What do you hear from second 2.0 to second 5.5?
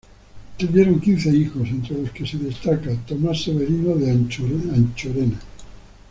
los que se destaca Tomás Severino de Anchorena.